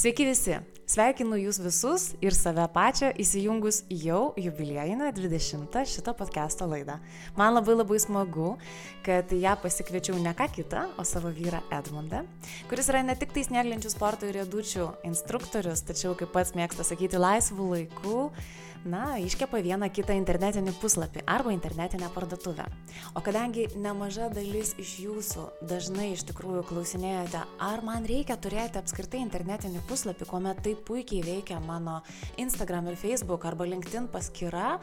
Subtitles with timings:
[0.00, 0.54] Sveiki visi!
[0.88, 6.94] Sveikinu jūs visus ir save pačią įsijungus jau jubiliejinę 20 šitą podcast'o laidą.
[7.36, 8.54] Man labai labai smagu,
[9.04, 12.22] kad ją pasikviečiau ne ką kitą, o savo vyrą Edmundą,
[12.70, 17.20] kuris yra ne tik tai snieglenčių sporto ir rėdučių instruktorius, tačiau kaip pats mėgsta sakyti
[17.20, 18.24] laisvų laikų,
[18.84, 22.66] na, iškepa vieną kitą internetinį puslapį arba internetinę parduotuvę.
[23.14, 29.20] O kadangi nemaža dalis iš jūsų dažnai iš tikrųjų klausinėjate, ar man reikia turėti apskritai
[29.24, 32.00] internetinį puslapį, kuomet taip puikiai veikia mano
[32.40, 34.78] Instagram ir Facebook arba LinkedIn paskyra,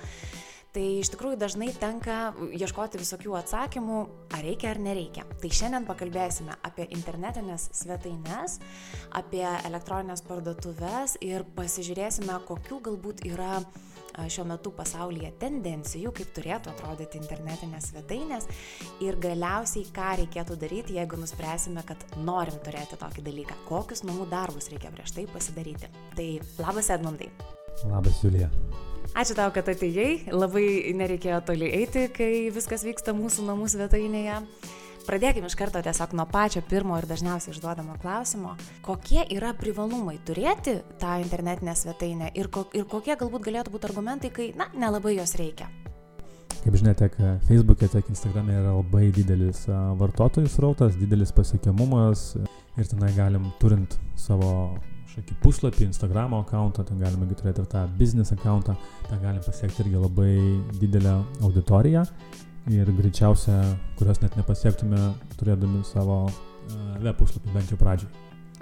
[0.77, 4.01] Tai iš tikrųjų dažnai tenka ieškoti visokių atsakymų,
[4.35, 5.23] ar reikia ar nereikia.
[5.41, 8.59] Tai šiandien pakalbėsime apie internetinės svetaines,
[9.17, 13.55] apie elektroninės parduotuvės ir pasižiūrėsime, kokių galbūt yra
[14.25, 18.49] šiuo metu pasaulyje tendencijų, kaip turėtų atrodyti internetinės svetainės
[19.05, 24.71] ir galiausiai, ką reikėtų daryti, jeigu nuspręsime, kad norim turėti tokį dalyką, kokius namų darbus
[24.73, 25.91] reikia prieš tai pasidaryti.
[26.17, 26.27] Tai
[26.63, 27.29] labas Edmundai.
[27.85, 28.49] Labas Julija.
[29.17, 34.41] Ačiū tau, kad atėjai, labai nereikėjo toli eiti, kai viskas vyksta mūsų namų svetainėje.
[35.07, 38.57] Pradėkime iš karto tiesiog nuo pačio pirmo ir dažniausiai išduodamo klausimo.
[38.83, 44.33] Kokie yra privalumai turėti tą internetinę svetainę ir, ko, ir kokie galbūt galėtų būti argumentai,
[44.35, 45.69] kai, na, nelabai jos reikia?
[46.57, 47.15] Kaip žinia, tiek
[47.47, 49.61] Facebook'e, tiek Instagram'e yra labai didelis
[50.01, 52.33] vartotojų srautas, didelis pasiekiamumas
[52.75, 54.49] ir tenai galim, turint savo
[55.05, 58.75] kažkokį puslapį, Instagramo akantą, ten galime turėti ir tą business akantą,
[59.07, 60.35] ten galim pasiekti irgi labai
[60.83, 61.15] didelę
[61.47, 62.03] auditoriją
[62.73, 63.55] ir greičiausia,
[63.99, 64.99] kurios net nepasiektume
[65.39, 68.09] turėdami savo uh, web puslapį bent jau pradžiai.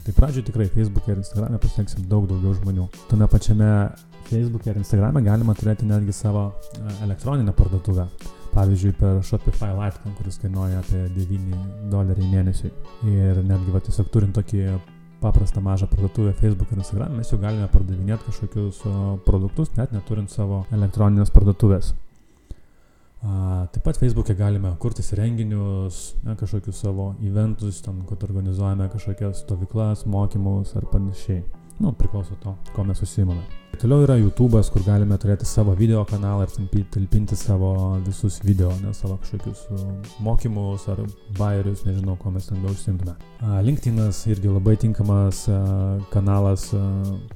[0.06, 2.88] Tai pradžiai tikrai Facebook'e ir Instagram'e pasieksim daug daugiau žmonių.
[3.10, 3.70] Tame pačiame
[4.30, 8.08] Facebook'e ir Instagram'e galima turėti netgi savo uh, elektroninę parduotuvę.
[8.56, 11.58] Pavyzdžiui, per Shopify Litecoin, kuris kainuoja apie 9
[11.92, 12.70] doleriai mėnesiui.
[13.12, 14.62] Ir netgi va, tiesiog turint tokį
[15.20, 18.82] paprastą mažą parduotuvę Facebook ir Instagram, mes jau galime pardavinėti kažkokius
[19.28, 21.92] produktus, net neturint savo elektroninės parduotuvės.
[23.26, 30.06] Taip pat Facebook'e galime kurtis renginius, ne, kažkokius savo eventus, ten, kad organizuojame kažkokias stovyklas,
[30.06, 31.44] mokymus ar panašiai.
[31.80, 33.42] Nu, priklauso to, ko mes susimame.
[33.76, 37.70] Toliau yra YouTube'as, kur galime turėti savo video kanalą ir talpinti savo
[38.06, 39.66] visus video, ne savo kažkokius
[40.24, 41.02] mokymus ar
[41.38, 43.16] bairius, nežinau, ko mes ten be užsimtume.
[43.66, 45.42] LinkedIn'as irgi labai tinkamas
[46.14, 46.68] kanalas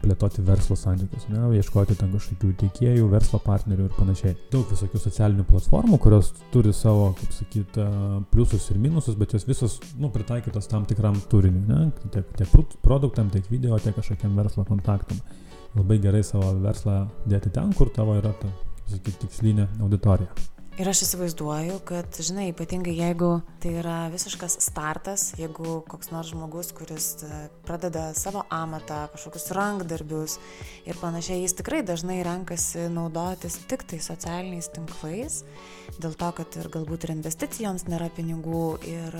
[0.03, 4.37] plėtoti verslo santykius, ne, ieškoti ten kažkokių teikėjų, verslo partnerių ir panašiai.
[4.53, 7.81] Daug visokių socialinių platformų, kurios turi savo, kaip sakyt,
[8.31, 13.33] pliusus ir minusus, bet jos visos, nu, pritaikytos tam tikram turiniui, ne, tiek, tiek produktam,
[13.33, 15.19] tiek video, tiek kažkokiam verslo kontaktam
[15.77, 18.51] labai gerai savo verslą dėti ten, kur tavo yra ta,
[18.87, 20.31] sakyti, tikslinė auditorija.
[20.79, 26.69] Ir aš įsivaizduoju, kad, žinai, ypatingai jeigu tai yra visiškas startas, jeigu koks nors žmogus,
[26.71, 30.37] kuris e, pradeda savo amatą, kažkokius rankdarbius
[30.87, 35.41] ir panašiai, jis tikrai dažnai renkasi naudotis tik tai socialiniais tinklais,
[35.99, 39.19] dėl to, kad ir galbūt ir investicijoms nėra pinigų ir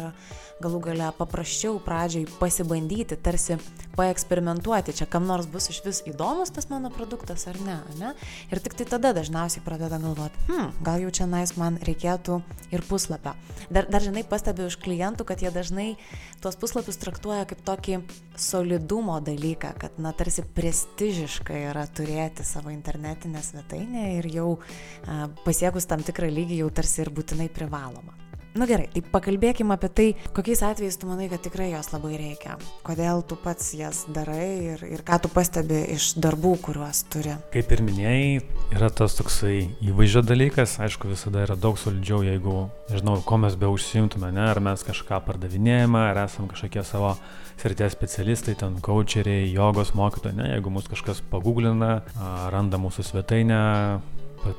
[0.64, 3.58] galų gale paprasčiau pradžiai pasibandyti, tarsi
[4.00, 8.14] paeksperimentuoti, čia kam nors bus iš vis įdomus tas mano produktas ar ne, ne?
[8.52, 12.40] Ir tik tai tada dažniausiai pradeda galvoti, hm, gal jau čia nais man reikėtų
[12.76, 13.34] ir puslapio.
[13.74, 15.88] Dar, dar žinai, pastebiu iš klientų, kad jie dažnai
[16.44, 18.00] tuos puslapius traktuoja kaip tokį
[18.40, 25.90] solidumo dalyką, kad, na, tarsi prestižiška yra turėti savo internetinę svetainę ir jau a, pasiekus
[25.90, 28.29] tam tikrą lygį jau tarsi ir būtinai privaloma.
[28.50, 32.16] Na nu gerai, tai pakalbėkime apie tai, kokiais atvejais tu manai, kad tikrai jos labai
[32.18, 32.56] reikia.
[32.82, 37.36] Kodėl tu pats jas darai ir, ir ką tu pastebi iš darbų, kuriuos turi.
[37.54, 38.42] Kaip ir minėjai,
[38.74, 43.70] yra tas toksai įvaizdžio dalykas, aišku, visada yra daug solidžiau, jeigu, nežinau, ko mes be
[43.70, 47.14] užsimtume, ne, ar mes kažką pardavinėjame, ar esam kažkokie savo
[47.62, 52.00] srities specialistai, ten coacheriai, jogos mokytojai, ne, jeigu mus kažkas pagūglina,
[52.50, 53.62] randa mūsų svetainę,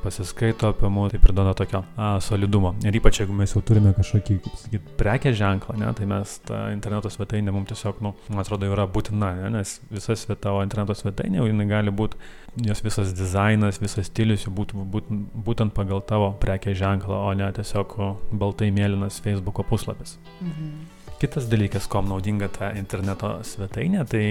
[0.03, 2.73] pasiskaito apie mus, tai priduoda tokio a, solidumo.
[2.87, 6.61] Ir ypač jeigu mes jau turime kažkokį, kaip sakyti, prekės ženklą, ne, tai mes tą
[6.73, 11.43] interneto svetainę mums tiesiog, nu, man atrodo, yra būtina, ne, nes visa tavo interneto svetainė,
[11.47, 12.19] jinai gali būti,
[12.67, 15.11] jos visas dizainas, visas stilius būtų būt,
[15.47, 17.97] būtent pagal tavo prekės ženklą, o ne tiesiog
[18.31, 20.17] baltai mėlynas Facebook'o puslapis.
[20.41, 21.00] Mhm.
[21.21, 24.25] Kitas dalykas, kom naudinga ta interneto svetainė, tai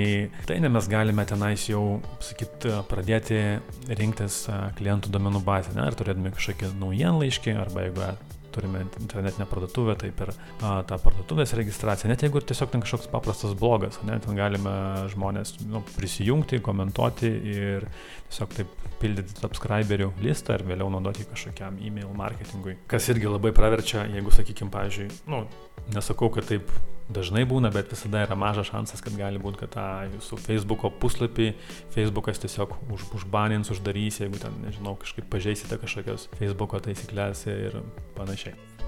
[0.48, 3.38] tai ne mes galime tenais jau, sakyt, pradėti
[4.00, 4.40] rinktis
[4.80, 8.08] klientų domenų bazę, ne, ar turėdami kažkokį naujienlaiškį, arba jeigu
[8.50, 13.54] turime internetinę parduotuvę, tai per a, tą parduotuvės registraciją, net jeigu tiesiog ten kažkoks paprastas
[13.58, 14.74] blogas, ne, ten galime
[15.14, 17.86] žmonės nu, prisijungti, komentuoti ir
[18.32, 22.76] tiesiog taip pildyti subscriberių listą ir vėliau naudoti kažkokiam e-mail marketingui.
[22.90, 25.44] Kas irgi labai praverčia, jeigu, sakykime, pavyzdžiui, nu,
[25.94, 26.72] nesakau, kad taip
[27.10, 31.52] dažnai būna, bet visada yra mažas šansas, kad gali būti, kad tą jūsų Facebook'o puslapį
[31.94, 37.82] Facebook'as tiesiog už, užbanins, uždarys, jeigu ten, nežinau, kažkaip pažeisite kažkokias Facebook'o taisyklės ir
[38.18, 38.79] panašiai.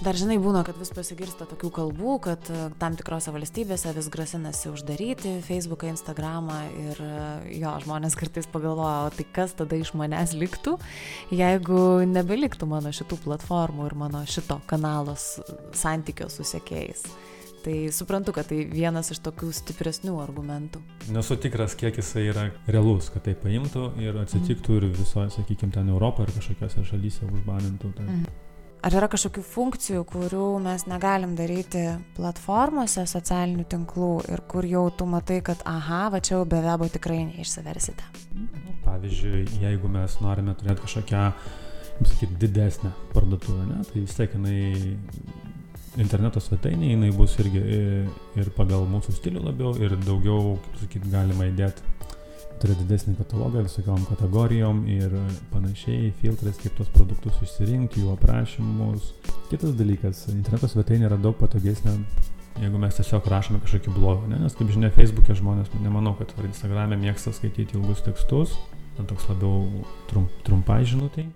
[0.00, 4.70] Dar žinai, būna, kad vis pasigirsta tokių kalbų, kad e, tam tikrose valstybėse vis grasinasi
[4.70, 7.10] uždaryti Facebooką, Instagramą ir e,
[7.58, 10.78] jo, žmonės kartais pagalvoja, tai kas tada iš manęs liktų,
[11.36, 15.34] jeigu nebeliktų mano šitų platformų ir mano šito kanalos
[15.76, 17.04] santykio su sėkėjais.
[17.60, 20.80] Tai suprantu, kad tai vienas iš tokių stipresnių argumentų.
[21.12, 24.78] Nesu tikras, kiek jisai yra realus, kad tai paimtų ir atsitiktų mm.
[24.78, 27.92] ir visoje, sakykime, ten Europoje ar kažkokiose šalyse užbanintų.
[27.98, 28.06] Tai.
[28.08, 28.49] Mm.
[28.80, 31.82] Ar yra kažkokių funkcijų, kurių mes negalim daryti
[32.16, 36.88] platformose socialinių tinklų ir kur jau tu matai, kad aha, va čia jau be webo
[36.88, 38.06] tikrai neišsiversite?
[38.32, 41.26] Nu, pavyzdžiui, jeigu mes norime turėti kažkokią,
[41.98, 44.96] kaip sakyti, didesnę parduotuvę, ne, tai vis tiek jinai
[46.00, 47.60] interneto svetainė, jinai bus irgi
[48.40, 52.16] ir pagal mūsų stilių labiau ir daugiau, kaip sakyti, galima įdėti
[52.60, 55.14] turi didesnį katalogą visokiom kategorijom ir
[55.52, 59.14] panašiai, filtrais, kaip tos produktus išsirinkti, jų aprašymus.
[59.50, 61.96] Kitas dalykas, interneto svetainė yra daug patogesnė,
[62.60, 64.42] jeigu mes tiesiog rašome kažkokį blogą, ne?
[64.44, 68.58] nes kaip žinia, Facebook'e žmonės, nemanau, kad ar Instagram'e mėgsta skaityti ilgus tekstus,
[69.00, 71.30] toks labiau trump, trumpai žinutai.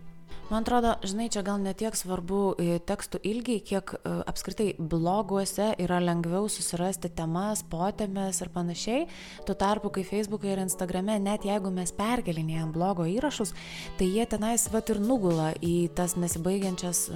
[0.50, 6.02] Man atrodo, žinai, čia gal netiek svarbu e, tekstų ilgiai, kiek e, apskritai bloguose yra
[6.05, 9.06] lengviau susirasti temas, potėmės ir panašiai.
[9.49, 13.55] Tuo tarpu, kai Facebook'e ir Instagram'e, net jeigu mes perkelinėjom blogo įrašus,
[13.96, 17.06] tai jie tenais vat ir nugula į tas nesibaigiančias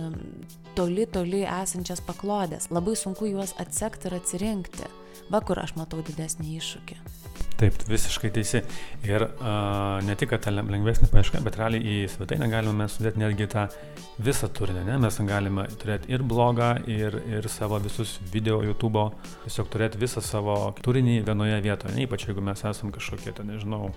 [0.79, 2.73] toli, toli esančias paklodės.
[2.73, 4.89] Labai sunku juos atsekti ir atsirinkti.
[5.29, 7.03] Va kur aš matau didesnį iššūkį.
[7.59, 8.61] Taip, visiškai teisi.
[9.03, 13.49] Ir uh, ne tik, kad ta lengvesnė paieška, bet realiai į svetainę galime sudėti netgi
[13.51, 13.65] tą
[14.23, 14.85] visą turinį.
[14.87, 14.99] Ne?
[15.03, 19.09] Mes galime turėti ir blogą, ir, ir savo visus video YouTube,
[19.43, 20.55] tiesiog turėti visą savo
[20.87, 21.97] turinį vienoje vietoje.
[21.97, 23.91] Ne, ypač jeigu mes esame kažkokie, ten nežinau,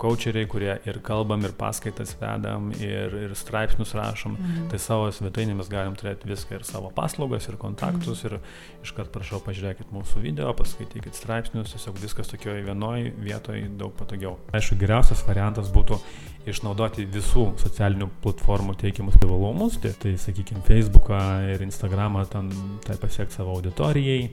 [0.00, 4.68] coacheriai, kurie ir kalbam, ir paskaitas vedam, ir, ir straipsnius rašom, mhm.
[4.72, 8.38] tai savo svetainį mes galim turėti viską ir savo paslaugas, ir kontaktus, mhm.
[8.38, 14.36] ir iškart prašau pažiūrėkit mūsų video, paskaitykit straipsnius, tiesiog viskas tokioje vienoje vietoje daug patogiau.
[14.56, 16.00] Aišku, geriausias variantas būtų
[16.46, 21.20] išnaudoti visų socialinių platformų teikiamus privalumus, tai, tai sakykime, Facebooką
[21.54, 22.52] ir Instagramą ten
[22.86, 24.28] tai pasiekti savo auditorijai,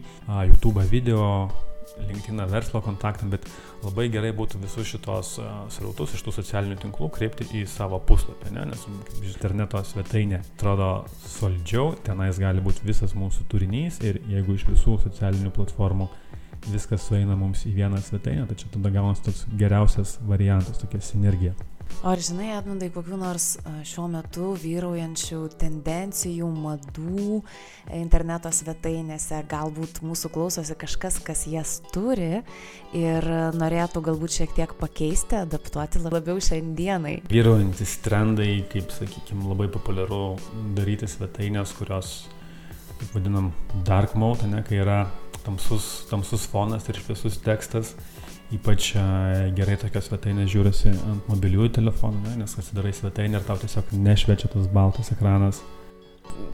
[0.49, 1.25] YouTube video,
[1.99, 3.45] LinkedIn verslo kontaktam, bet
[3.83, 8.53] labai gerai būtų visus šitos uh, srautus iš tų socialinių tinklų kreipti į savo puslapį,
[8.55, 8.65] ne?
[8.71, 8.85] nes
[9.29, 10.89] interneto svetainė atrodo
[11.27, 16.09] solidžiau, tenais gali būti visas mūsų turinys ir jeigu iš visų socialinių platformų
[16.71, 21.53] viskas sueina mums į vieną svetainę, tai čia tada gaunasi toks geriausias variantas, tokia sinergija.
[22.03, 23.53] Ar žinai, Edmundai, kokiu nors
[23.87, 27.37] šiuo metu vyraujančių tendencijų, madų
[27.95, 32.41] interneto svetainėse, galbūt mūsų klausosi kažkas, kas jas turi
[32.91, 37.21] ir norėtų galbūt šiek tiek pakeisti, adaptuoti labiau šiandienai?
[37.31, 40.35] Vyraujantis trendai, kaip sakykime, labai populiaru
[40.75, 42.17] daryti svetainės, kurios,
[42.99, 43.53] kaip vadinam,
[43.87, 45.05] dark mode, ne, kai yra
[45.47, 47.95] tamsus, tamsus fonas ir šviesus tekstas
[48.53, 48.91] Ypač
[49.57, 54.51] gerai tokios svetainės žiūrisi ant mobiliųjų telefonų, ne, nes atsidarai svetainę ir tau tiesiog nešvečia
[54.53, 55.63] tas baltas ekranas.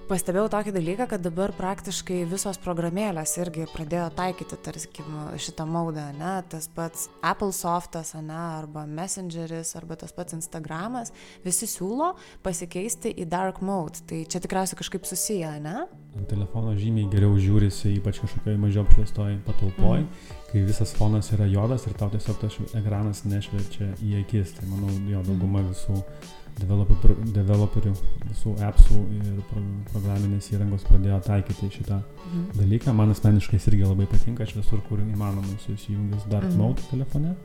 [0.10, 6.32] Pastebėjau tokį dalyką, kad dabar praktiškai visos programėlės irgi pradėjo taikyti, tarkim, šitą maudą, ne,
[6.50, 11.14] tas pats Apple Softas, ne, arba Messengeris, arba tas pats Instagramas,
[11.46, 15.86] visi siūlo pasikeisti į dark mode, tai čia tikriausiai kažkaip susiję, ne?
[16.18, 20.36] Ant telefono žymiai geriau žiūrisi, ypač kažkokioje mažiau apšviestoj patalpoj, mm.
[20.50, 24.90] kai visas fonas yra juodas ir tau tiesiog tas ekranas nešvečia į akis, tai manau,
[25.14, 27.94] jo dauguma visų mm developer, developerių,
[28.30, 29.64] visų appsų ir pro,
[29.94, 32.46] programinės įrangos pradėjo taikyti šitą mhm.
[32.60, 32.94] dalyką.
[32.98, 36.62] Man asmeniškai irgi labai patinka, aš visur, kur įmanoma susijungęs Dark mhm.
[36.62, 37.36] Mode telefone.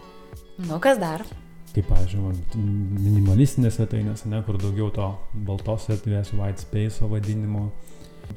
[0.63, 1.25] Nu, kas dar?
[1.75, 2.61] Kaip, pavyzdžiui,
[3.03, 5.09] minimalistinės svetainės, ne, kur daugiau to
[5.47, 7.65] baltos erdvės, white space vadinimo,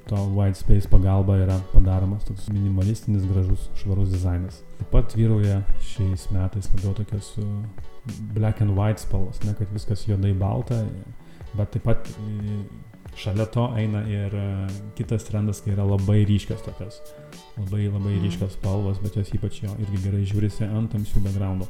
[0.08, 4.62] to white space pagalba yra padaromas toks minimalistinis, gražus, švarus dizainas.
[4.80, 7.34] Taip pat vyrauja šiais metais labiau tokios
[8.34, 10.84] black and white spalvos, ne kad viskas juodai balta,
[11.58, 12.12] bet taip pat
[13.18, 14.46] šalia to eina ir e,
[14.98, 17.00] kitas trendas, kai yra labai ryškios tokios,
[17.58, 18.24] labai labai mm.
[18.26, 21.68] ryškios spalvos, bet jos ypač jo irgi gerai žiūrisi ant tamsių backgroundų.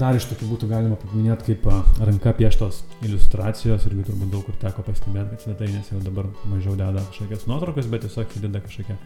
[0.00, 1.66] Dar iš tokių būtų galima paminėti kaip
[2.08, 7.04] ranka pieštos iliustracijos, irgi turbūt daug kur teko pastebėti, kad svetainės jau dabar mažiau deda
[7.10, 8.96] kažkokias nuotraukas, bet tiesiog įdeda kažkokią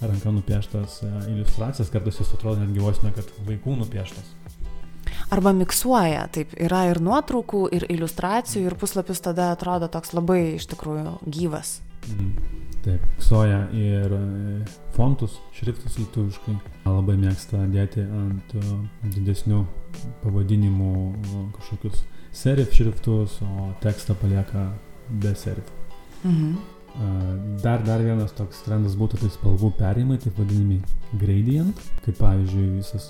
[0.00, 4.30] ranka nupieštas iliustracijas, kartais jos atrodo netgi vos ne, kad vaikų nupieštas
[5.30, 10.68] arba miksuoja, taip, yra ir nuotraukų, ir iliustracijų, ir puslapis tada atrodo toks labai iš
[10.72, 11.78] tikrųjų gyvas.
[12.10, 12.58] Mm.
[12.80, 14.20] Taip, miksuoja ir e,
[14.96, 16.54] fontus, šriftus lietuviškai.
[16.88, 18.70] Labai mėgsta dėti ant uh,
[19.04, 19.60] didesnių
[20.22, 20.94] pavadinimų
[21.58, 22.00] kažkokius
[22.32, 24.70] serif šriftus, o tekstą palieka
[25.10, 25.76] be serifų.
[26.24, 26.56] Mhm.
[27.62, 30.80] Dar, dar vienas toks trendas būtų tai spalvų perėjimai, taip vadinami
[31.20, 33.08] gradient, kaip pavyzdžiui visas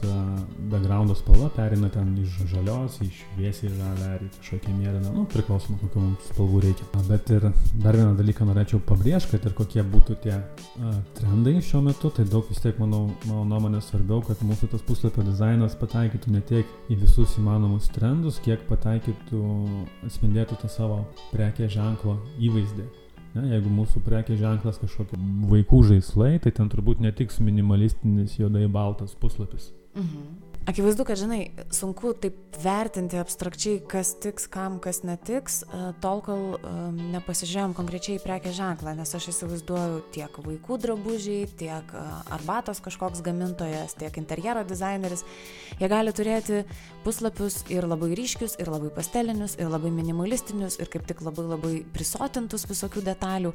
[0.71, 5.81] backgroundo spalva perina ten iš žalios į šviesiai žalę ar į kažkokią mėlyną, nu, priklausomai
[5.83, 6.89] kokių mums spalvų reikia.
[7.09, 7.49] Bet ir
[7.83, 12.29] dar vieną dalyką norėčiau pabrėžti, kad ir kokie būtų tie a, trendai šiuo metu, tai
[12.31, 16.91] daug vis tiek, manau, mano nuomonė svarbiau, kad mūsų tas puslapio dizainas pataikytų ne tiek
[16.93, 19.45] į visus įmanomus trendus, kiek pataikytų,
[20.09, 22.91] atspindėtų tą savo prekės ženklo įvaizdį.
[23.35, 25.19] Ne, jeigu mūsų prekės ženklas kažkokie
[25.51, 29.71] vaikų žaislai, tai ten turbūt netiks minimalistinis juodai baltas puslapis.
[29.95, 30.50] Mhm.
[30.69, 31.39] Akivaizdu, kad, žinai,
[31.73, 38.19] sunku taip vertinti abstrakčiai, kas tiks, kam, kas netiks, e, tol, kol um, nepasižiūrėjom konkrečiai
[38.19, 44.21] į prekės ženklą, nes aš įsivaizduoju tiek vaikų drabužiai, tiek uh, arbatos kažkoks gamintojas, tiek
[44.21, 45.25] interjero dizaineris,
[45.81, 46.61] jie gali turėti
[47.07, 51.75] puslapius ir labai ryškius, ir labai pastelinius, ir labai minimalistinius, ir kaip tik labai labai
[51.95, 53.55] prisotintus visokių detalių.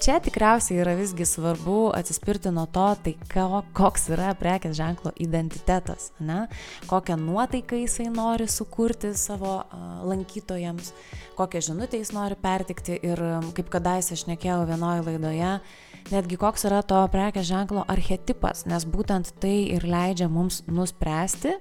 [0.00, 6.10] Čia tikriausiai yra visgi svarbu atsispirti nuo to, tai ko, koks yra prekės ženklo identitetas,
[6.20, 6.45] ne?
[6.90, 9.58] Kokią nuotaiką jisai nori sukurti savo
[10.06, 10.92] lankytojams,
[11.38, 13.22] kokią žinutę jis nori pertikti ir
[13.56, 15.52] kaip kadaise aš nekėjau vienoje laidoje,
[16.12, 21.56] netgi koks yra to prekės ženklo archetipas, nes būtent tai ir leidžia mums nuspręsti,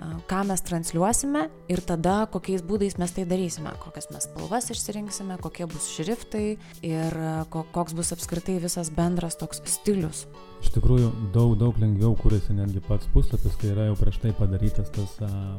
[0.00, 5.68] ką mes transliuosime ir tada kokiais būdais mes tai darysime, kokias mes spalvas išsirinksime, kokie
[5.70, 7.16] bus šriftai ir
[7.52, 10.24] koks bus apskritai visas bendras toks stilius.
[10.64, 14.90] Iš tikrųjų, daug, daug lengviau kūrėsi netgi pats puslapis, kai yra jau prieš tai padarytas
[14.94, 15.16] tas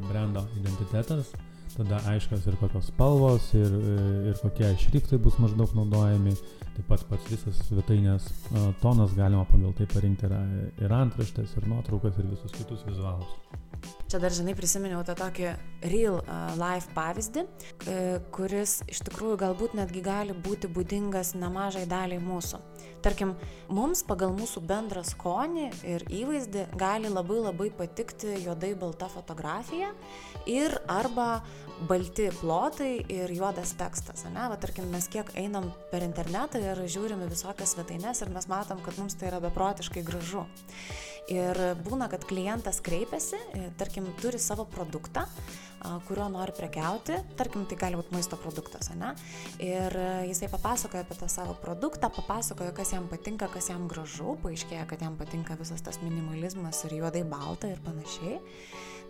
[0.09, 1.31] brando identitetas,
[1.75, 3.71] tada aiškios ir kokios spalvos, ir,
[4.31, 6.35] ir kokie šriftai bus maždaug naudojami,
[6.75, 8.27] taip pat pats visas svetainės
[8.83, 10.39] tonas galima pagal tai parinkti ir,
[10.83, 13.94] ir antraštės, ir nuotraukas, ir visus kitus vizualus.
[14.15, 15.49] Čia dar, žinai, prisiminiau tą tokį
[15.91, 16.21] real
[16.55, 17.97] life pavyzdį, uh,
[18.31, 22.61] kuris iš tikrųjų galbūt netgi gali būti būdingas nemažai daliai mūsų.
[23.03, 23.33] Tarkim,
[23.67, 29.91] mums pagal mūsų bendrą skonį ir įvaizdį gali labai labai patikti juodai balta fotografija
[30.47, 31.41] ir arba
[31.89, 34.23] balti plotai ir juodas tekstas.
[34.31, 34.47] Ne?
[34.47, 38.95] Va, tarkim, mes kiek einam per internetą ir žiūrime visokias svetaines ir mes matom, kad
[38.95, 40.47] mums tai yra beprotiškai gražu.
[41.31, 45.25] Ir būna, kad klientas kreipiasi, e, tarkim, turi savo produktą,
[46.07, 49.11] kuriuo nori prekiauti, tarkim, tai gali būti maisto produktas, ne?
[49.63, 54.37] Ir e, jisai papasakoja apie tą savo produktą, papasakoja, kas jam patinka, kas jam gražu,
[54.43, 58.39] paaiškėja, kad jam patinka visas tas minimalizmas ir juodai balta ir panašiai.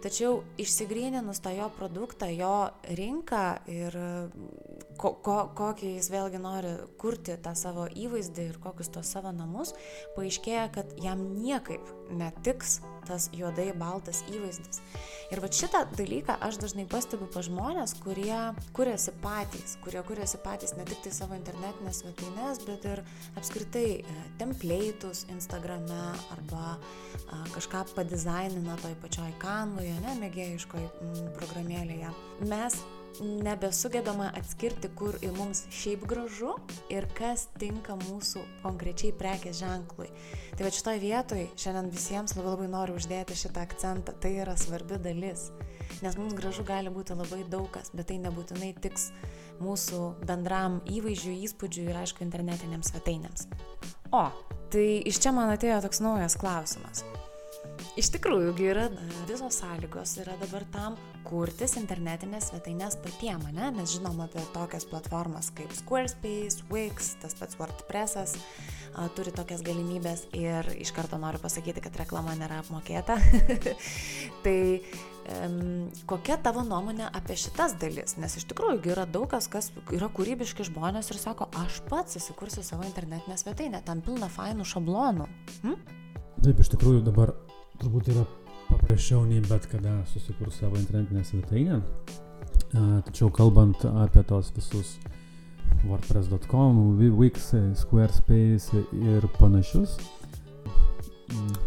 [0.05, 2.69] Tačiau išsigryninus tą jo produktą, jo
[2.99, 3.95] rinką ir
[5.01, 9.73] ko, ko, kokį jis vėlgi nori kurti tą savo įvaizdį ir kokius tos savo namus,
[10.15, 14.81] paaiškėja, kad jam niekaip netiks tas juodai baltas įvaizdis.
[15.33, 18.37] Ir va šitą dalyką aš dažnai pastebiu pa žmonės, kurie
[18.77, 23.01] kuriasi patys, kurie kuriasi patys ne tik tai savo internetinės svetainės, bet ir
[23.37, 26.01] apskritai e, templėtus Instagrame
[26.33, 30.85] arba a, kažką padizainina toj pačioj kanvoje, ne, mėgėjiškoj
[31.39, 32.11] programėlėje.
[32.49, 32.77] Mes
[33.21, 36.55] nebesugebama atskirti, kur mums šiaip gražu
[36.91, 40.09] ir kas tinka mūsų konkrečiai prekės ženklui.
[40.55, 44.99] Tai va šitoje vietoje šiandien visiems labai labai noriu uždėti šitą akcentą, tai yra svarbi
[45.01, 45.49] dalis.
[46.03, 49.11] Nes mums gražu gali būti labai daug kas, bet tai nebūtinai tiks
[49.63, 53.47] mūsų bendram įvaizdžiui, įspūdžiui ir aišku internetiniams svetainėms.
[54.15, 54.27] O,
[54.73, 57.05] tai iš čia man atėjo toks naujas klausimas.
[57.95, 58.89] Iš tikrųjų, yra
[59.29, 63.69] visos sąlygos yra dabar tam kurtis internetinės svetainės patiem, ne?
[63.75, 70.25] Mes žinom apie tokias platformas kaip Squarespace, Wix, tas pats WordPressas a, turi tokias galimybės
[70.35, 73.17] ir iš karto noriu pasakyti, kad reklama nėra apmokėta.
[74.45, 74.57] tai
[75.47, 78.19] um, kokia tavo nuomonė apie šitas dalis?
[78.21, 82.63] Nes iš tikrųjų yra daug kas, kas yra kūrybiški žmonės ir sako, aš pats įsikursiu
[82.65, 85.31] savo internetinę svetainę, tam pilna fainų šablonų.
[85.63, 85.81] Hm?
[86.43, 87.31] Taip, iš tikrųjų dabar
[87.81, 88.25] turbūt yra
[88.69, 91.81] paprasčiau nei bet kada susikurti savo internetinę svetainę.
[93.05, 94.97] Tačiau kalbant apie tos visus
[95.85, 99.97] WordPress.com, Wix, Squarespace ir panašius.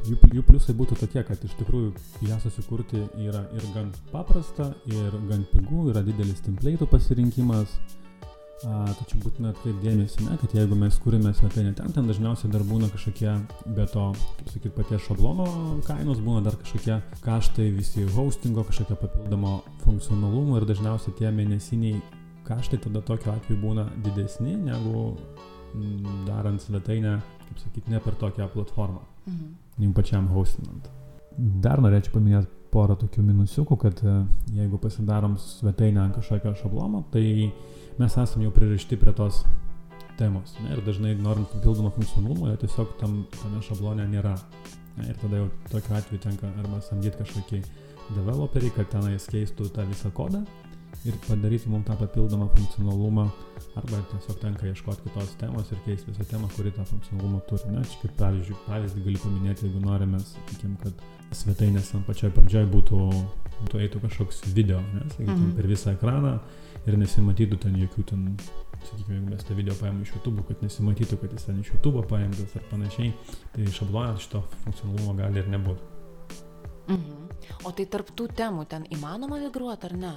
[0.09, 1.91] Jų, jų pliusai būtų tokie, kad iš tikrųjų
[2.29, 7.75] ją susikurti yra ir gan paprasta, ir gan pigu, yra didelis template pasirinkimas.
[8.67, 12.89] A, tačiau būtina atkreipdėmėsi, ne, kad jeigu mes kūrime svetainę ten, ten dažniausiai dar būna
[12.91, 13.31] kažkokie,
[13.77, 14.07] be to,
[14.41, 15.47] kaip sakyt, paties šablono
[15.87, 22.03] kainos, būna dar kažkokie kaštai visi hostingo, kažkokio papildomo funkcionalumo ir dažniausiai tie mėnesiniai
[22.49, 25.07] kaštai tada tokiu atveju būna didesni negu
[25.77, 29.57] m, darant svetainę, kaip sakyt, ne per tokią platformą mhm.
[29.85, 30.91] jums pačiam hostinant.
[31.39, 34.15] Dar norėčiau paminėti porą tokių minusiukų, kad e,
[34.59, 37.53] jeigu pasidarom svetainę ant kažkokio šablono, tai
[37.99, 39.43] mes esame jau pririšti prie tos
[40.19, 40.55] temos.
[40.63, 40.77] Ne?
[40.77, 44.37] Ir dažnai norint papildomą funkcionalumą, jo tiesiog tam, tame šablone nėra.
[44.99, 45.11] Ne?
[45.11, 47.63] Ir tada jau tokiu atveju tenka arba samdyti kažkokį
[48.17, 50.45] developerį, kad tenais keistų tą visą kodą
[51.05, 53.29] ir padaryti mums tą papildomą funkcionalumą
[53.79, 57.71] arba tiesiog tenka ieškoti kitos temos ir keisti visą temą, kuri tą funkcionalumą turi.
[57.75, 57.85] Ne?
[57.85, 61.05] Čia kaip pavyzdžiui, pavyzdį galiu paminėti, jeigu norime, sakykim, kad
[61.37, 62.99] svetainės ant pačioj pradžioj būtų,
[63.61, 65.55] būtų eitų kažkoks video, ne, sakykim, mm -hmm.
[65.57, 66.39] per visą ekraną
[66.87, 68.25] ir nesimatytų ten jokių ten,
[68.91, 72.03] sakykime, jeigu mes tą video paėmėm iš YouTube, kad nesimatytų, kad jis ten iš YouTube
[72.09, 73.13] paėmtas ar panašiai,
[73.55, 75.81] tai šablonas šito funkcionalumo gali ir nebūti.
[76.89, 77.29] Mhm.
[77.65, 80.13] O tai tarp tų temų ten įmanoma migruoti ar ne?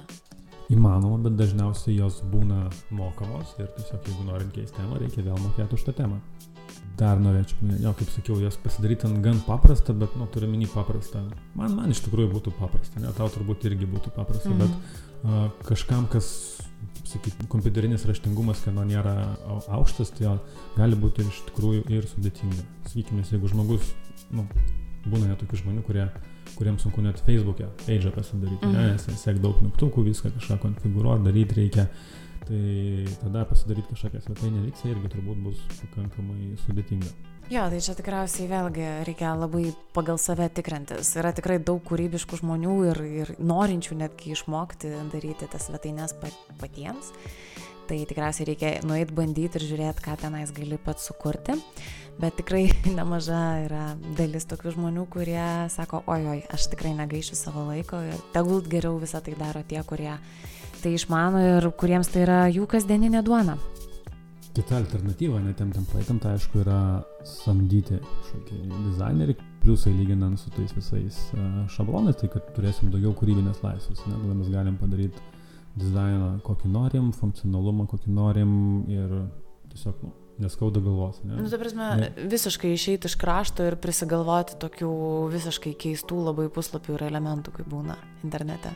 [0.70, 5.78] Įmanoma, bet dažniausiai jos būna mokamos ir tiesiog jeigu norint keisti temą, reikia vėl mokėti
[5.78, 6.20] už tą temą.
[7.00, 11.24] Dar norėčiau, jo, kaip sakiau, jas pasidaryti ant gan paprastą, bet, nu, turiu minį paprastą.
[11.58, 14.76] Man, man iš tikrųjų būtų paprasta, ne, tau turbūt irgi būtų paprasta, mm bet
[15.24, 16.28] uh, kažkam, kas,
[17.08, 19.14] sakykime, kompiuterinis raštingumas, kad nu nėra
[19.72, 20.36] aukštas, tai
[20.76, 22.68] gali būti iš tikrųjų ir sudėtinga.
[22.90, 23.94] Sakykime, jeigu žmogus,
[24.30, 24.46] nu,
[25.08, 26.06] būna netokių žmonių, kurie
[26.56, 28.74] kuriems sunku net Facebook'e page pasidaryti, mm.
[28.74, 28.92] -hmm.
[28.92, 31.86] nes sek daug mygtukų, viską kažką konfigūruoti, daryti reikia.
[32.42, 37.12] Tai tada pasidaryti kažkokią svetainę Vix'e irgi turbūt bus pakankamai sudėtinga.
[37.50, 41.10] Jo, tai čia tikriausiai vėlgi reikia labai pagal save tikrintis.
[41.20, 46.16] Yra tikrai daug kūrybiškų žmonių ir, ir norinčių netgi išmokti daryti tas svetainės
[46.60, 47.12] patiems.
[47.88, 51.58] Tai tikriausiai reikia nueiti bandyti ir žiūrėti, ką tenais gali pats sukurti
[52.20, 52.66] bet tikrai
[52.98, 53.84] nemaža yra
[54.18, 58.98] dalis tokių žmonių, kurie sako, oi, oi, aš tikrai negaišiu savo laiko ir tegul geriau
[59.02, 60.12] visą tai daro tie, kurie
[60.82, 63.56] tai išmano ir kuriems tai yra jų kasdieninė duona.
[64.52, 68.58] Kita alternatyva, netiem templatam, tai aišku yra samdyti kažkokį
[68.90, 71.20] dizainerį, pliusai lyginant su tais visais
[71.72, 75.31] šablonais, tai kad turėsim daugiau kūrybinės laisvės, ne, tada mes galim padaryti
[75.78, 78.52] dizainą kokį norim, funkcionalumą kokį norim
[78.92, 79.14] ir
[79.72, 81.20] tiesiog, nu, neskauda galvos.
[81.24, 81.36] Ne?
[81.40, 82.12] Nu, ta prasme, ne.
[82.32, 84.92] visiškai išeiti iš krašto ir prisigalvoti tokių
[85.32, 88.74] visiškai keistų labai puslapių ir elementų, kaip būna internete.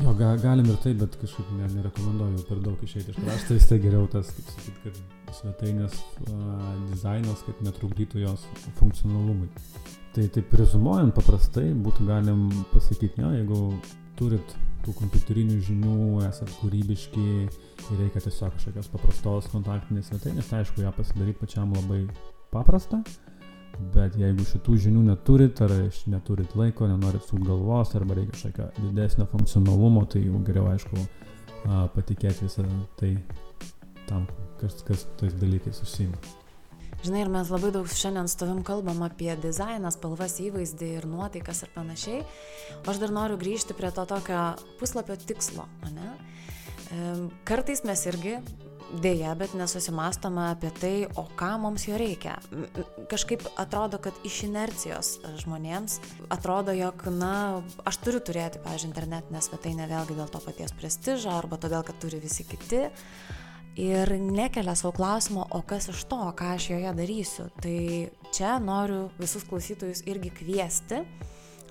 [0.00, 3.66] Jo, ga, galim ir taip, bet kažkaip ne, nerekomenduoju per daug išeiti iš krašto, vis
[3.68, 5.98] tiek geriau tas, kaip sakyt, kad svetainės
[6.30, 8.46] uh, dizainas, kad netrukdytų jos
[8.78, 9.50] funkcionalumui.
[10.16, 13.60] Tai taip rezumuojant paprastai, būtų galim pasakyti, ne, jeigu
[14.16, 15.96] turit tų kompiuterinių žinių,
[16.28, 22.02] esat kūrybiški ir reikia tiesiog kažkokios paprastos kontaktinės svetainės, tai aišku, ją pasidaryti pačiam labai
[22.52, 23.02] paprasta,
[23.94, 25.74] bet jeigu šitų žinių neturit, ar
[26.12, 31.06] neturit laiko, nenorit sūt galvos, arba reikia kažkokio didesnio funkcionalumo, tai jau geriau, aišku,
[31.96, 32.66] patikėti visą
[33.00, 33.16] tai
[34.08, 34.26] tam,
[34.60, 36.41] kas, kas tais dalykais užsima.
[37.02, 41.72] Žinai, ir mes labai daug šiandien stovim kalbam apie dizainą, spalvas, įvaizdį ir nuotaikas ir
[41.74, 42.20] panašiai.
[42.78, 46.12] O aš dar noriu grįžti prie to tokio puslapio tikslo, ne?
[47.48, 48.36] Kartais mes irgi
[49.02, 52.36] dėja, bet nesusimastome apie tai, o ką mums jo reikia.
[53.10, 55.98] Kažkaip atrodo, kad iš inercijos žmonėms
[56.30, 57.34] atrodo, jog, na,
[57.88, 62.20] aš turiu turėti, pavyzdžiui, internetinę svetainę vėlgi dėl to paties prestižo arba todėl, kad turi
[62.22, 62.86] visi kiti
[63.76, 67.48] ir nekelia savo klausimo, o kas iš to, ką aš joje darysiu.
[67.62, 67.78] Tai
[68.34, 71.02] čia noriu visus klausytojus irgi kviesti,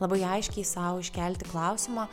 [0.01, 2.07] labai aiškiai savo iškelti klausimą,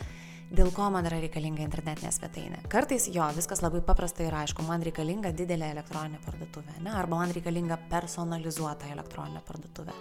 [0.50, 2.62] dėl ko man yra reikalinga internetinė svetainė.
[2.72, 6.92] Kartais jo, viskas labai paprasta ir aišku, man reikalinga didelė elektroninė parduotuvė, ne?
[6.96, 9.96] arba man reikalinga personalizuota elektroninė parduotuvė.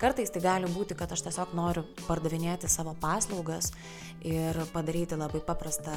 [0.00, 3.70] Kartais tai gali būti, kad aš tiesiog noriu pardavinėti savo paslaugas
[4.26, 5.94] ir padaryti labai paprastą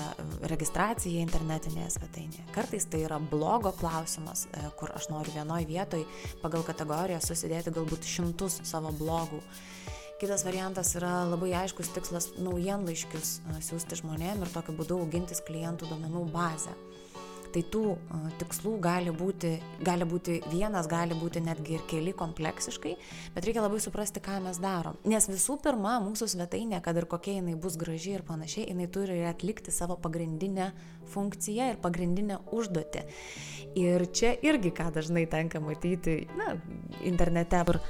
[0.51, 2.45] registraciją internetinėje svetainėje.
[2.55, 6.05] Kartais tai yra blogo klausimas, e, kur aš noriu vienoje vietoje
[6.43, 9.41] pagal kategoriją susidėti galbūt šimtus savo blogų
[10.17, 13.35] Kitas variantas yra labai aiškus tikslas naujienlaiškius
[13.67, 16.73] siūsti žmonėm ir tokiu būdu augintis klientų duomenų bazę.
[17.53, 17.83] Tai tų
[18.41, 19.51] tikslų gali būti,
[19.85, 22.95] gali būti vienas, gali būti netgi ir keli kompleksiškai,
[23.35, 24.97] bet reikia labai suprasti, ką mes darom.
[25.07, 29.21] Nes visų pirma, mūsų svetainė, kad ir kokia jinai bus graži ir panašiai, jinai turi
[29.29, 30.71] atlikti savo pagrindinę
[31.13, 33.05] funkciją ir pagrindinę užduotį.
[33.77, 36.55] Ir čia irgi, ką dažnai tenka matyti, na,
[37.05, 37.81] internete, kur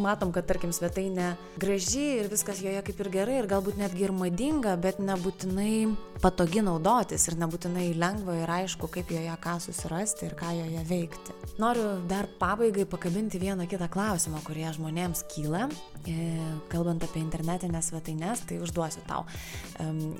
[0.00, 4.14] matom, kad tarkim svetainė graži ir viskas joje kaip ir gerai ir galbūt netgi ir
[4.16, 10.36] madinga, bet nebūtinai patogi naudotis ir nebūtinai lengva ir aišku, kaip joje ką susirasti ir
[10.38, 11.36] ką joje veikti.
[11.62, 15.66] Noriu dar pabaigai pakabinti vieną kitą klausimą, kurie žmonėms kyla,
[16.72, 19.24] kalbant apie internetinės svetainės, tai užduosiu tau.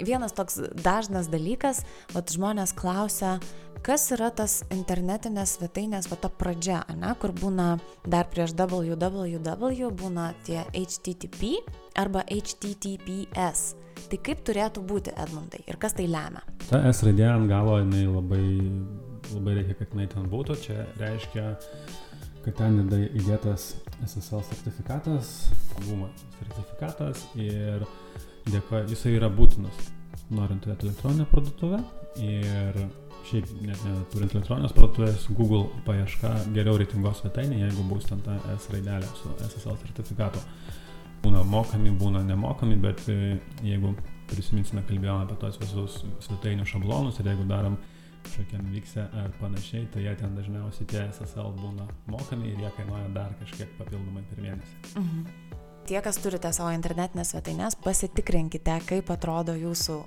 [0.03, 3.37] Vienas toks dažnas dalykas, vat žmonės klausia,
[3.87, 10.31] kas yra tas internetinės svetainės, va ta pradžia, ne, kur būna dar prieš www būna
[10.47, 11.57] tie HTTP
[11.99, 13.75] arba HTTPS.
[14.07, 16.43] Tai kaip turėtų būti Edmundai ir kas tai lemia?
[16.69, 18.43] Ta S raidė ant galo, jinai labai,
[19.33, 20.59] labai reikia, kad jinai ten būtų.
[20.63, 21.47] Čia reiškia,
[22.47, 23.73] kad ten įdėtas
[24.07, 25.31] SSL sertifikatas,
[25.83, 26.07] bumo
[26.39, 27.83] sertifikatas ir
[28.47, 29.89] dėka, jisai yra būtinas,
[30.31, 31.81] norint turėti elektroninę parduotuvę
[32.23, 32.79] ir
[33.27, 38.71] šiaip net neturint elektroninės parduotuvės, Google paieška geriau reitingos svetainė, jeigu bus ten ta S
[38.71, 40.43] raidelė su SSL sertifikatu.
[41.25, 43.97] Būna mokami, būna nemokami, bet e, jeigu
[44.31, 47.81] prisiminsime, kalbėjome apie tos visus svetainių šablonus ir jeigu darom
[48.27, 53.09] kažkokiam vykse ar panašiai, tai jie ten dažniausiai tie SSL būna mokami ir jie kainuoja
[53.15, 54.79] dar kažkiek papildomai per mėnesį.
[55.01, 55.27] Mhm.
[55.87, 60.01] Tie, kas turite savo internetinės svetainės, pasitikrinkite, kaip atrodo jūsų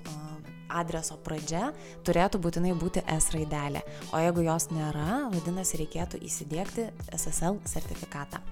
[0.70, 1.70] adreso pradžia
[2.06, 8.44] turėtų būtinai būti S raidelė, o jeigu jos nėra, vadinasi reikėtų įsidėkti SSL sertifikatą.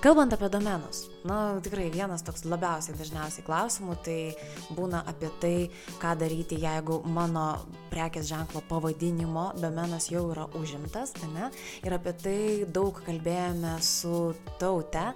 [0.00, 4.14] Kalbant apie domenus, na tikrai vienas toks labiausiai dažniausiai klausimų, tai
[4.72, 5.52] būna apie tai,
[6.00, 7.44] ką daryti, jeigu mano
[7.92, 11.50] prekės ženklo pavadinimo domenas jau yra užimtas, ne?
[11.84, 14.30] Ir apie tai daug kalbėjome su
[14.62, 15.10] taute,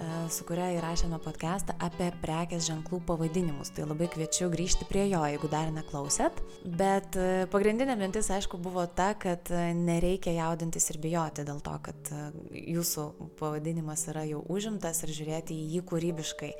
[0.00, 3.72] E, su kuria įrašėme podcastą apie prekės ženklų pavadinimus.
[3.76, 6.40] Tai labai kviečiu grįžti prie jo, jeigu dar neklausėt.
[6.64, 11.76] Bet e, pagrindinė mintis, aišku, buvo ta, kad e, nereikia jaudintis ir bijoti dėl to,
[11.84, 12.12] kad
[12.56, 13.06] jūsų
[13.40, 16.50] pavadinimas yra jau užimtas ir žiūrėti į jį kūrybiškai.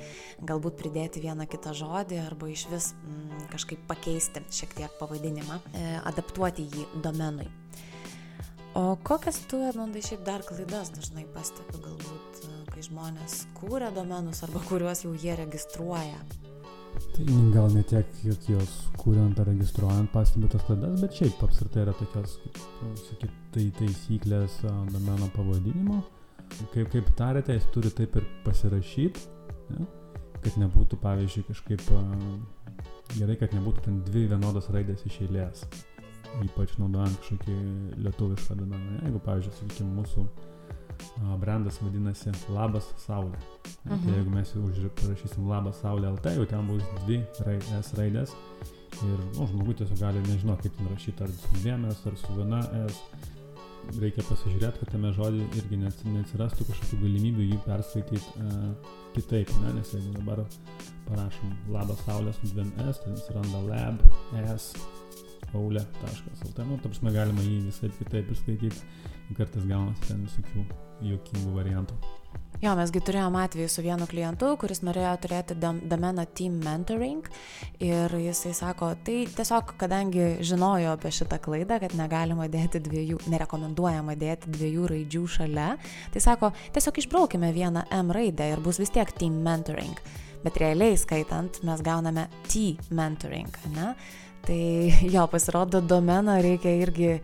[0.49, 5.61] Galbūt pridėti vieną kitą žodį arba iš vis mm, kažkaip pakeisti šiek tiek pavadinimą,
[6.09, 7.51] adaptuoti jį domenui.
[8.79, 14.63] O kokias tu, Edmundai, šiaip dar klaidas dažnai pastebi galbūt kai žmonės kūrė domenus arba
[14.69, 16.21] kuriuos jau jie registruoja.
[17.15, 21.85] Tai gal ne tiek, jog jos kūriant ar registruojant pastebi tas klaidas, bet šiaip apskritai
[21.85, 24.57] yra tokios, kaip sakyt, tai taisyklės
[24.95, 26.01] domeno pavadinimo.
[26.75, 29.27] Kaip, kaip tarėte, jis turi taip ir pasirašyti,
[29.73, 29.87] ne?
[30.41, 31.83] kad nebūtų, pavyzdžiui, kažkaip
[33.19, 35.67] gerai, kad nebūtų ten dvi vienodos raidės iš eilės,
[36.45, 37.57] ypač naudojant kažkokį
[38.07, 39.03] lietuvišką domeną.
[39.05, 40.25] Jeigu, pavyzdžiui, sakykime, mūsų
[41.41, 43.39] brandas vadinasi Labas Saulė.
[43.85, 44.05] Mhm.
[44.05, 47.21] Tai jeigu mes jau parašysim Labas Saulė LT, jau ten bus dvi
[47.81, 48.35] S raidės.
[49.01, 52.35] Ir nu, žmogus tiesiog gali nežino, kaip ten rašyti, ar su dviem S, ar su
[52.37, 52.99] viena S.
[54.01, 59.73] Reikia pasižiūrėti, kad tame žodį irgi neatsirastų kažkokių galimybių jį perskaityti uh, kitaip, ne?
[59.79, 60.45] nes jeigu dabar
[61.09, 64.05] parašom Labas Saulė su dviem S, tai atsiranda lab,
[64.55, 64.71] S,
[65.57, 66.63] aulė.lt.
[66.69, 68.87] Nu, tapsime galima jį visai kitaip išskaityti.
[69.39, 70.65] Kartais gaunasi ten visokių
[71.07, 71.99] juokingų variantų.
[72.61, 77.25] Jo, mesgi turėjom atvejį su vienu klientu, kuris norėjo turėti domeną Team Mentoring
[77.81, 84.13] ir jisai sako, tai tiesiog, kadangi žinojo apie šitą klaidą, kad negalima dėti dviejų, nerekomenduojama
[84.21, 85.71] dėti dviejų raidžių šalia,
[86.13, 89.97] tai sako, tiesiog išbraukime vieną M raidę ir bus vis tiek Team Mentoring.
[90.45, 93.95] Bet realiai skaitant, mes gauname T Mentoring, ne?
[94.45, 94.61] Tai
[95.17, 97.15] jo, pasirodo, domeną reikia irgi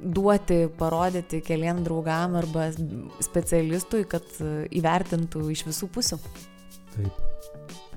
[0.00, 2.68] duoti, parodyti keliam draugam arba
[3.24, 4.26] specialistui, kad
[4.70, 6.20] įvertintų iš visų pusių.
[6.96, 7.22] Taip.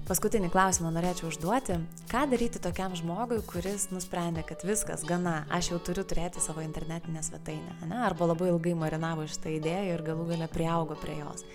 [0.09, 1.75] Paskutinį klausimą norėčiau užduoti.
[2.09, 7.21] Ką daryti tokiam žmogui, kuris nusprendė, kad viskas gana, aš jau turiu turėti savo internetinę
[7.21, 7.99] svetainę, ne?
[8.07, 11.45] arba labai ilgai marinavo šitą idėją ir galų gale priaugo prie jos.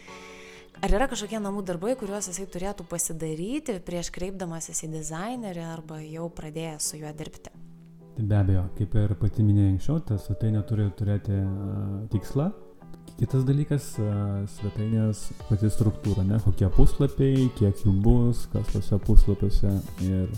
[0.78, 6.30] Ar yra kažkokie namų darbai, kuriuos jisai turėtų pasidaryti prieš kreipdamasis į dizainerį arba jau
[6.38, 7.63] pradėjęs su juo dirbti?
[8.14, 11.40] Tai be abejo, kaip ir pati minėjai anksčiau, ta svetainė turi turėti
[12.12, 12.53] tikslą.
[13.18, 13.88] Kitas dalykas
[14.55, 19.72] svetainės pati struktūra, ne, kokie puslapiai, kiek jų bus, kas tose puslapiuose
[20.07, 20.31] ir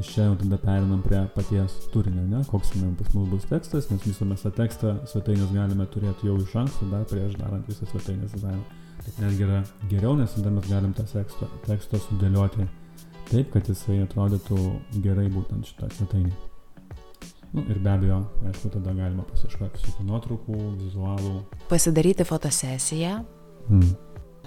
[0.00, 3.88] iš čia jau tada perinam prie paties turinio, ne, koks man pas mus bus tekstas,
[3.90, 7.86] nes visą mes tą tekstą svetainės galime turėti jau iš anksto, dar prieš darant visą
[7.90, 8.62] svetainės dizainą.
[9.00, 12.66] Tai netgi yra geriau, nes tada mes galim tą tekstą, tekstą sudėlioti
[13.30, 14.62] taip, kad jisai atrodytų
[15.04, 16.49] gerai būtent šitą svetainį.
[17.50, 21.32] Nu, ir be abejo, aišku, tada galima pasieškoti visokių nuotraukų, vizualų.
[21.70, 23.16] Pasidaryti fotosesiją.
[23.66, 23.94] Hmm.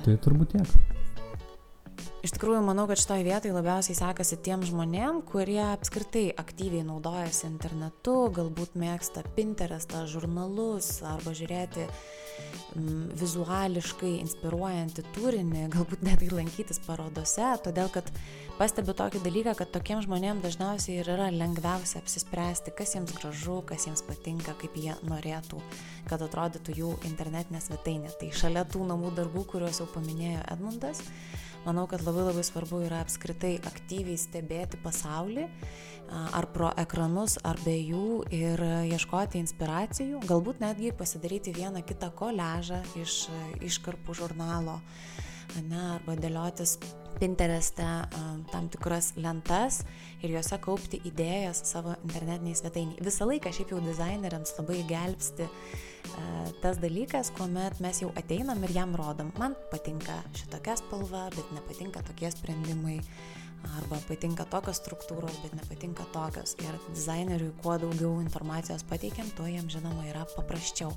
[0.05, 0.75] Tai turbūt tiek.
[2.23, 8.15] Iš tikrųjų, manau, kad šitoje vietoje labiausiai sekasi tiem žmonėm, kurie apskritai aktyviai naudojasi internetu,
[8.31, 12.22] galbūt mėgsta Pinterestą, žurnalus arba žiūrėti mm,
[13.19, 18.09] vizuališkai inspiruojantį turinį, galbūt netgi lankytis parodose, todėl kad
[18.57, 23.85] pastebiu tokį dalyką, kad tokiem žmonėm dažniausiai ir yra lengviausia apsispręsti, kas jiems gražu, kas
[23.87, 25.61] jiems patinka, kaip jie norėtų,
[26.09, 28.13] kad atrodytų jų internetinė svetainė.
[28.19, 31.05] Tai šalia tų namų darbų, kuriuos jau paminėjo Edmundas,
[31.65, 35.47] manau, kad labai labai svarbu yra apskritai aktyviai stebėti pasaulį,
[36.37, 42.83] ar pro ekranus, ar be jų ir ieškoti inspiracijų, galbūt netgi pasidaryti vieną kitą koležą
[42.99, 43.27] iš
[43.63, 44.79] iškarpų žurnalo,
[45.61, 46.77] ne, arba dėliotis
[47.13, 47.85] Pintereste
[48.49, 49.83] tam tikras lentas
[50.25, 53.03] ir juose kaupti idėjas savo internetiniai svetainiai.
[53.05, 55.47] Visą laiką šiaip jau dizaineriams labai gelbsti
[56.63, 62.01] tas dalykas, kuomet mes jau ateinam ir jam rodom, man patinka šitokia spalva, bet nepatinka
[62.09, 62.97] tokie sprendimai,
[63.77, 66.57] arba patinka tokios struktūros, bet nepatinka tokios.
[66.65, 70.91] Ir dizaineriui kuo daugiau informacijos pateikiam, tuo jam žinoma yra paprasčiau.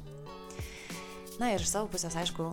[1.37, 2.47] Na ir iš savo pusės, aišku,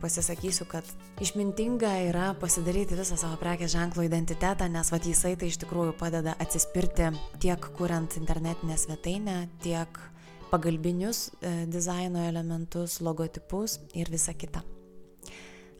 [0.00, 0.86] pasisakysiu, kad
[1.20, 6.32] išmintinga yra pasidaryti visą savo prekės ženklo identitetą, nes vat jisai tai iš tikrųjų padeda
[6.40, 7.10] atsispirti
[7.44, 10.00] tiek kuriant internetinę svetainę, tiek
[10.48, 14.64] pagalbinius e, dizaino elementus, logotipus ir visa kita.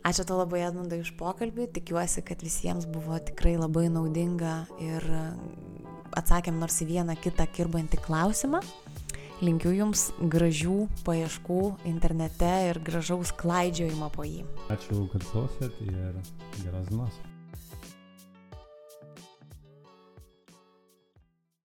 [0.04, 1.70] Ačiū tau labai, Edmundai, už pokalbį.
[1.76, 5.04] Tikiuosi, kad visiems buvo tikrai labai naudinga ir
[6.18, 8.60] atsakėm nors į vieną kitą kirbantį klausimą.
[9.42, 14.44] Linkiu Jums gražių paieškų internete ir gražaus klaidžiojimo po jį.
[14.70, 16.20] Ačiū, kad klausėt ir
[16.62, 17.18] geros dienos.